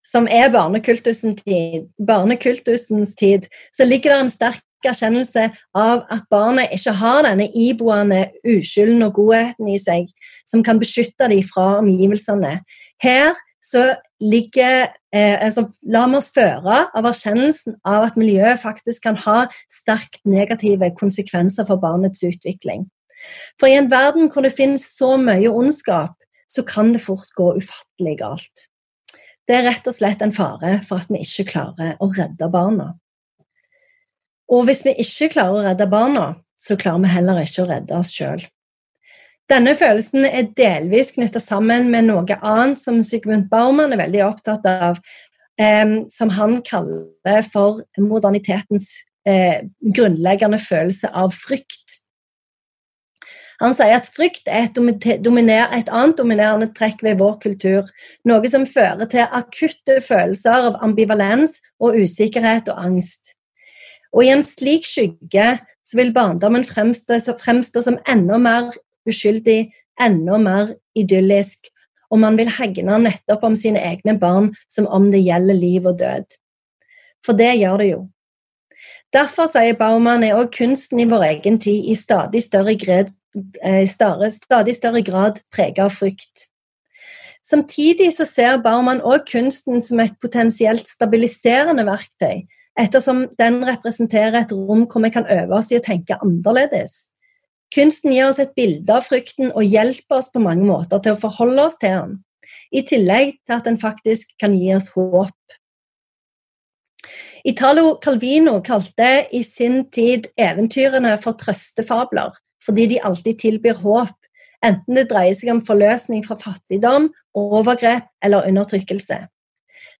[0.06, 6.73] som er barnekultusens tid, barnekultusens tid, så ligger det en sterk erkjennelse av at barnet
[6.73, 10.09] ikke har denne iboende uskylden og godheten i seg
[10.49, 12.61] som kan beskytte dem fra omgivelsene.
[13.03, 19.19] Her så ligger eh, altså, La oss føre av erkjennelsen av at miljøet faktisk kan
[19.27, 22.88] ha sterkt negative konsekvenser for barnets utvikling.
[23.61, 26.16] For i en verden hvor det finnes så mye ondskap,
[26.51, 28.66] så kan det fort gå ufattelig galt.
[29.47, 32.93] Det er rett og slett en fare for at vi ikke klarer å redde barna.
[34.50, 36.24] Og hvis vi ikke klarer å redde barna,
[36.58, 38.42] så klarer vi heller ikke å redde oss sjøl.
[39.50, 44.66] Denne følelsen er delvis knytta sammen med noe annet som Sigmund Baumann er veldig opptatt
[44.70, 45.00] av,
[45.58, 48.92] eh, som han kaller for modernitetens
[49.26, 51.96] eh, grunnleggende følelse av frykt.
[53.60, 57.90] Han sier at frykt er et, et, annet dominerende trekk ved vår kultur.
[58.24, 63.34] Noe som fører til akutte følelser av ambivalens og usikkerhet og angst.
[64.14, 65.51] Og i en slik skygge
[65.87, 68.70] så vil barndommen fremstå, fremstå som enda mer
[69.09, 69.70] uskyldig,
[70.01, 71.70] enda mer idyllisk,
[72.11, 76.01] og man vil hegne nettopp om sine egne barn som om det gjelder liv og
[76.01, 76.27] død.
[77.27, 78.01] For det gjør det jo.
[79.14, 83.11] Derfor, sier Baumann, er også kunsten i vår egen tid i stadig større grad,
[83.62, 86.46] eh, stadig større grad preget av frykt.
[87.42, 92.46] Samtidig så ser Baumann også kunsten som et potensielt stabiliserende verktøy
[92.81, 97.11] ettersom den representerer et rom hvor vi kan øve oss i å tenke annerledes.
[97.75, 101.21] Kunsten gir oss et bilde av frykten og hjelper oss på mange måter til å
[101.23, 102.16] forholde oss til den,
[102.75, 105.37] i tillegg til at den faktisk kan gi oss håp.
[107.47, 114.16] Italo Calvino kalte i sin tid eventyrene for trøstefabler, fordi de alltid tilbyr håp,
[114.66, 119.23] enten det dreier seg om forløsning fra fattigdom, overgrep eller undertrykkelse.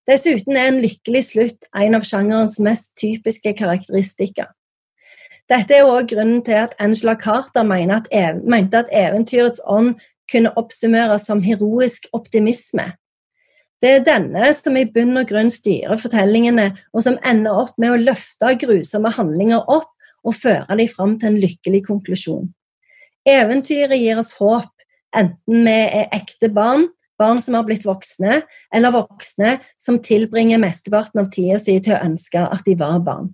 [0.09, 4.49] Dessuten er en lykkelig slutt en av sjangerens mest typiske karakteristikker.
[5.51, 9.97] Dette er også grunnen til at Angela Carter mente at eventyrets ånd
[10.31, 12.93] kunne oppsummeres som heroisk optimisme.
[13.81, 17.91] Det er denne som i bunn og grunn styrer fortellingene, og som ender opp med
[17.91, 19.89] å løfte grusomme handlinger opp
[20.21, 22.51] og føre dem fram til en lykkelig konklusjon.
[23.27, 24.69] Eventyret gir oss håp,
[25.17, 26.87] enten vi er ekte barn,
[27.21, 28.41] barn som har blitt voksne,
[28.73, 33.31] eller voksne som tilbringer mesteparten av tida si til å ønske at de var barn.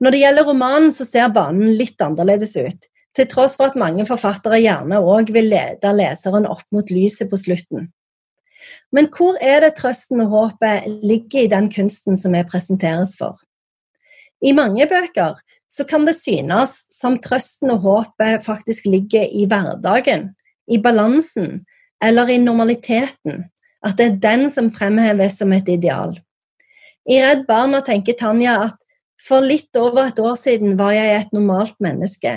[0.00, 4.06] Når det gjelder romanen, så ser banen litt annerledes ut, til tross for at mange
[4.08, 7.90] forfattere gjerne òg vil lede leseren opp mot lyset på slutten.
[8.94, 13.36] Men hvor er det trøsten og håpet ligger i den kunsten som vi presenteres for?
[14.40, 15.36] I mange bøker
[15.70, 20.30] så kan det synes som trøsten og håpet faktisk ligger i hverdagen,
[20.70, 21.64] i balansen
[22.04, 23.44] eller i normaliteten.
[23.86, 26.18] At det er den som fremheves som et ideal.
[27.08, 28.76] I Redd Barna tenker Tanja at
[29.20, 32.34] for litt over et år siden var jeg et normalt menneske.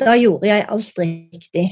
[0.00, 1.66] Da gjorde jeg alt riktig.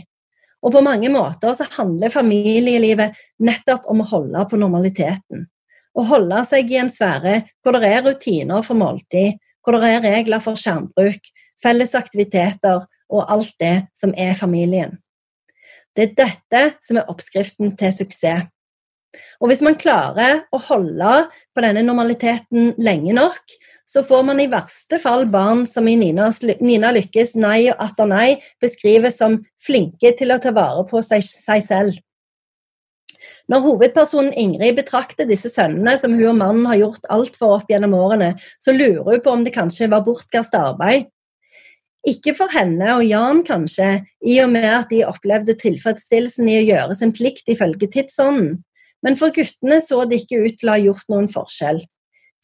[0.64, 5.46] Og på mange måter så handler familielivet nettopp om å holde på normaliteten.
[5.94, 10.04] Å holde seg i en sfære hvor det er rutiner for måltid, hvor det er
[10.04, 11.20] regler for skjermbruk,
[11.62, 14.98] felles aktiviteter og alt det som er familien.
[15.98, 18.46] Det er dette som er oppskriften til suksess.
[19.42, 21.14] Og hvis man klarer å holde
[21.56, 23.56] på denne normaliteten lenge nok,
[23.88, 26.28] så får man i verste fall barn som i Nina,
[26.60, 31.24] Nina Lykkes 'Nei og atter nei' beskrives som flinke til å ta vare på seg,
[31.24, 31.98] seg selv.
[33.48, 37.72] Når hovedpersonen Ingrid betrakter disse sønnene som hun og mannen har gjort alt for opp
[37.72, 41.08] gjennom årene, så lurer hun på om det kanskje var bortkastet arbeid.
[42.06, 46.66] Ikke for henne og Jan, kanskje, i og med at de opplevde tilfredsstillelsen i å
[46.68, 48.60] gjøre sin plikt ifølge tidsånden,
[49.02, 51.82] men for guttene så det ikke ut til å ha gjort noen forskjell.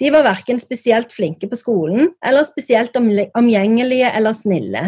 [0.03, 4.85] De var verken spesielt flinke på skolen eller spesielt omgjengelige eller snille.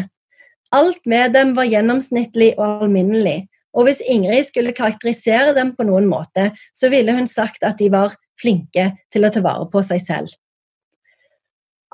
[0.75, 3.45] Alt med dem var gjennomsnittlig og alminnelig,
[3.77, 7.91] og hvis Ingrid skulle karakterisere dem på noen måte, så ville hun sagt at de
[7.93, 10.33] var flinke til å ta vare på seg selv.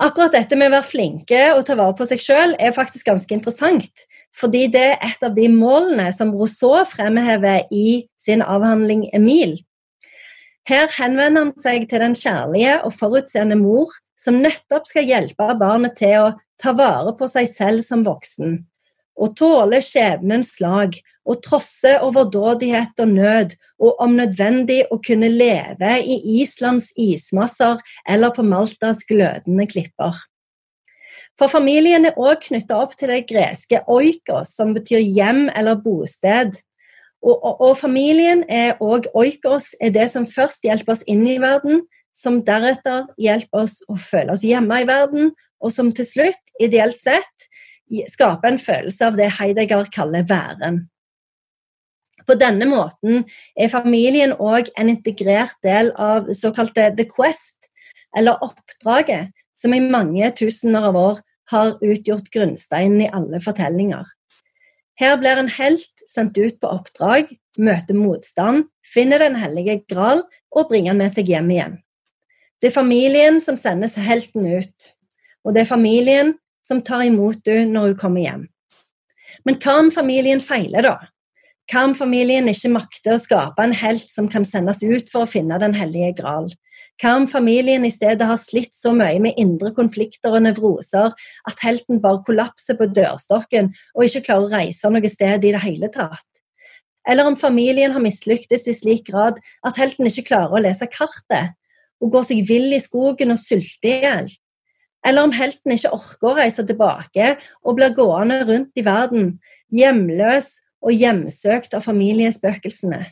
[0.01, 3.35] Akkurat dette med å være flinke og ta vare på seg selv er faktisk ganske
[3.37, 9.59] interessant, fordi det er et av de målene som Rousseau fremhever i sin avhandling Emil.
[10.69, 15.99] Her henvender han seg til den kjærlige og forutseende mor, som nettopp skal hjelpe barnet
[15.99, 18.63] til å ta vare på seg selv som voksen,
[19.19, 20.99] og tåle skjebnens slag,
[21.29, 28.35] og trosse overdådighet og nød, og om nødvendig å kunne leve i Islands ismasser eller
[28.35, 30.17] på Maltas glødende klipper.
[31.39, 36.59] For familien er òg knytta opp til det greske oikos, som betyr hjem eller bosted.
[37.23, 41.39] Og, og, og familien er òg oikos, er det som først hjelper oss inn i
[41.43, 46.43] verden, som deretter hjelper oss å føle oss hjemme i verden, og som til slutt,
[46.61, 47.49] ideelt sett,
[48.09, 50.87] skaper en følelse av det Heidegger kaller væren.
[52.27, 53.25] På denne måten
[53.59, 57.69] er familien òg en integrert del av såkalte The Quest,
[58.17, 64.07] eller oppdraget, som i mange tusener av år har utgjort grunnsteinen i alle fortellinger.
[65.01, 70.69] Her blir en helt sendt ut på oppdrag, møter motstand, finner Den hellige gral og
[70.69, 71.79] bringer den med seg hjem igjen.
[72.61, 74.93] Det er familien som sendes helten ut,
[75.43, 76.37] og det er familien
[76.73, 78.47] som tar imot henne når hun kommer hjem.
[79.49, 80.97] Men hva om familien feiler, da?
[81.71, 85.31] Hva om familien ikke makter å skape en helt som kan sendes ut for å
[85.31, 86.51] finne Den hellige gral?
[87.01, 91.15] Hva om familien i stedet har slitt så mye med indre konflikter og nevroser
[91.49, 95.65] at helten bare kollapser på dørstokken og ikke klarer å reise noe sted i det
[95.65, 96.29] hele tatt?
[97.09, 101.57] Eller om familien har mislyktes i slik grad at helten ikke klarer å lese kartet
[102.03, 104.31] og går seg vill i skogen og sulter i hjel?
[105.07, 109.41] Eller om helten ikke orker å reise tilbake og blir gående rundt i verden,
[109.75, 113.07] hjemløs og hjemsøkt av familiespøkelsene?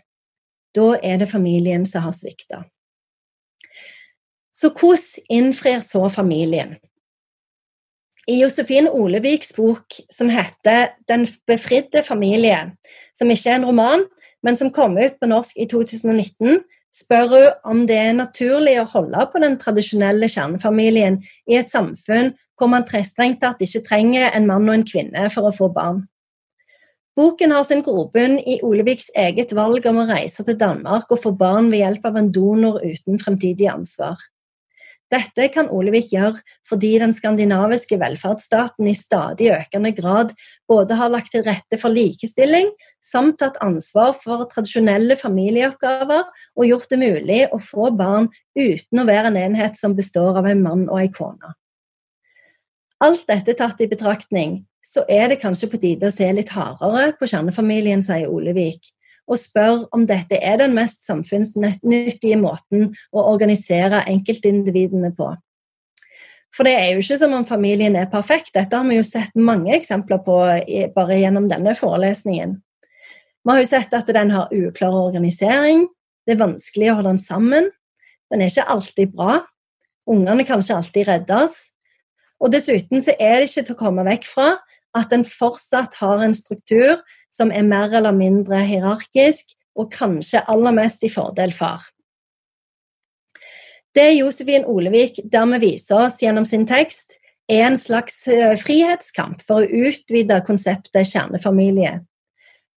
[0.74, 2.62] Da er det familien som har svikta.
[4.54, 6.76] Så hvordan innfrir så familien?
[8.28, 12.76] I Josefin Oleviks bok som heter 'Den befridde familie',
[13.14, 14.04] som ikke er en roman,
[14.42, 16.62] men som kom ut på norsk i 2019,
[16.94, 21.20] spør hun om det er naturlig å holde på den tradisjonelle kjernefamilien
[21.50, 25.48] i et samfunn hvor man strengt tatt ikke trenger en mann og en kvinne for
[25.48, 26.04] å få barn.
[27.16, 31.32] Boken har sin grobunn i Oleviks eget valg om å reise til Danmark og få
[31.36, 34.20] barn ved hjelp av en donor uten fremtidig ansvar.
[35.10, 36.38] Dette kan Olevik gjøre
[36.68, 40.34] fordi den skandinaviske velferdsstaten i stadig økende grad
[40.70, 42.70] både har lagt til rette for likestilling,
[43.02, 49.08] samt tatt ansvar for tradisjonelle familieoppgaver og gjort det mulig å få barn uten å
[49.08, 51.54] være en enhet som består av en mann og en kone.
[53.02, 57.14] Alt dette tatt i betraktning, så er det kanskje på tide å se litt hardere
[57.18, 58.92] på kjernefamilien, sier Olevik
[59.30, 65.30] og spør om dette er den mest samfunnsnyttige måten å organisere enkeltindividene på.
[66.50, 68.50] For det er jo ikke som om familien er perfekt.
[68.56, 70.38] Dette har vi jo sett mange eksempler på
[70.96, 72.56] bare gjennom denne forelesningen.
[73.40, 75.86] Vi har jo sett at den har uklar organisering,
[76.26, 77.70] det er vanskelig å holde den sammen,
[78.30, 79.38] den er ikke alltid bra,
[80.10, 81.54] ungene kan ikke alltid reddes,
[82.40, 84.50] og dessuten så er det ikke til å komme vekk fra
[84.98, 87.00] at en fortsatt har en struktur
[87.30, 91.86] som er mer eller mindre hierarkisk, og kanskje aller mest i fordel far.
[93.94, 97.16] Det Josefin Olevik dermed viser oss gjennom sin tekst,
[97.50, 101.96] er en slags eh, frihetskamp for å utvide konseptet kjernefamilie.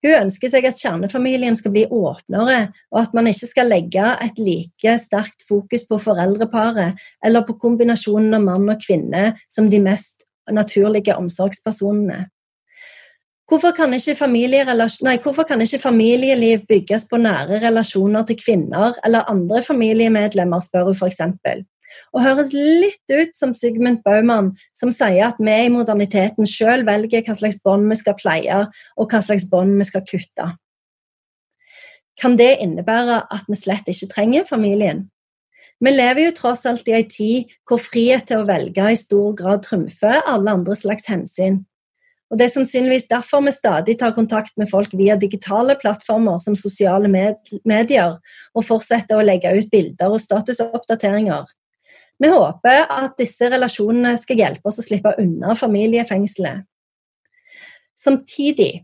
[0.04, 4.42] Hun ønsker seg at kjernefamilien skal bli åpnere, og at man ikke skal legge et
[4.42, 10.26] like sterkt fokus på foreldreparet eller på kombinasjonen av mann og kvinne som de mest
[10.52, 12.26] naturlige omsorgspersonene.
[13.54, 19.60] Hvorfor kan, nei, hvorfor kan ikke familieliv bygges på nære relasjoner til kvinner eller andre
[19.62, 21.20] familiemedlemmer, spør hun f.eks.
[22.18, 27.22] Og høres litt ut som Sigmund Baumann, som sier at vi i moderniteten sjøl velger
[27.28, 28.56] hva slags bånd vi skal pleie,
[28.98, 30.48] og hva slags bånd vi skal kutte.
[32.18, 35.04] Kan det innebære at vi slett ikke trenger familien?
[35.78, 39.38] Vi lever jo tross alt i ei tid hvor frihet til å velge i stor
[39.38, 41.62] grad trumfer alle andre slags hensyn.
[42.34, 46.56] Og Det er sannsynligvis derfor vi stadig tar kontakt med folk via digitale plattformer som
[46.58, 48.16] sosiale medier,
[48.58, 51.46] og fortsetter å legge ut bilder og statusoppdateringer.
[52.18, 56.66] Vi håper at disse relasjonene skal hjelpe oss å slippe unna familiefengselet.
[58.02, 58.82] Samtidig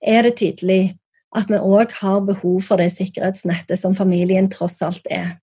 [0.00, 0.96] er det tydelig
[1.36, 5.36] at vi òg har behov for det sikkerhetsnettet som familien tross alt er.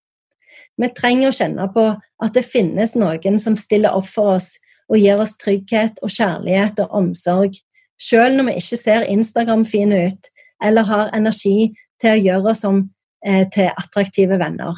[0.81, 4.55] Vi trenger å kjenne på at det finnes noen som stiller opp for oss
[4.89, 7.55] og gir oss trygghet og kjærlighet og omsorg,
[8.01, 10.29] selv når vi ikke ser Instagram-fine ut
[10.63, 11.71] eller har energi
[12.01, 12.83] til å gjøre oss om
[13.25, 14.77] eh, til attraktive venner.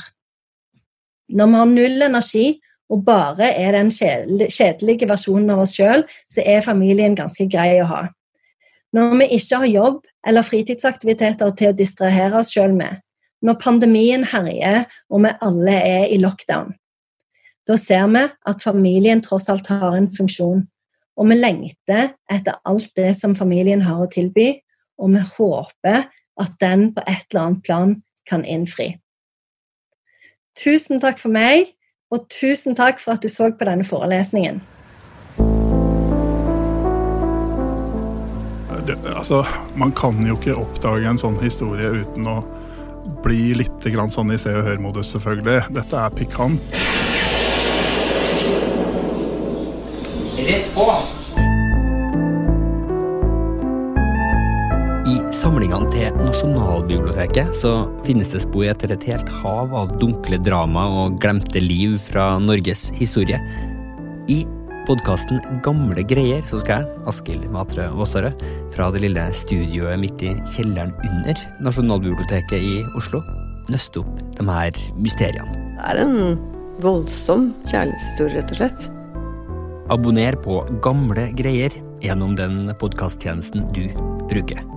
[1.28, 2.48] Når vi har null energi
[2.90, 7.90] og bare er den kjedelige versjonen av oss sjøl, så er familien ganske grei å
[7.90, 8.04] ha.
[8.96, 9.98] Når vi ikke har jobb
[10.28, 13.02] eller fritidsaktiviteter til å distrahere oss sjøl med,
[13.44, 16.72] når pandemien herjer og vi alle er i lockdown,
[17.68, 20.64] da ser vi at familien tross alt har en funksjon.
[21.18, 24.54] Og vi lengter etter alt det som familien har å tilby,
[25.02, 26.06] og vi håper
[26.38, 27.96] at den på et eller annet plan
[28.30, 28.94] kan innfri.
[30.58, 31.74] Tusen takk for meg,
[32.14, 34.62] og tusen takk for at du så på denne forelesningen.
[38.88, 39.42] Det, altså,
[39.76, 42.38] man kan jo ikke oppdage en sånn historie uten å
[43.24, 45.74] bli litt sånn i se og hør-modus, selvfølgelig.
[45.76, 47.17] Dette er pikant.
[50.48, 50.84] Rett på!
[55.08, 57.74] I samlingene til Nasjonalbiblioteket så
[58.06, 62.86] finnes det spor etter et helt hav av dunkle drama og glemte liv fra Norges
[62.96, 63.42] historie.
[64.32, 64.40] I
[64.88, 70.36] podkasten Gamle greier så skal jeg, Askild Matre Vassarød, fra det lille studioet midt i
[70.56, 73.20] kjelleren under Nasjonalbiblioteket i Oslo,
[73.68, 75.66] nøste opp de her mysteriene.
[75.76, 76.38] Det er en
[76.80, 78.94] voldsom kjærlighetshistorie, rett og slett.
[79.90, 81.72] Abonner på Gamle greier
[82.04, 83.86] gjennom den podkasttjenesten du
[84.28, 84.77] bruker.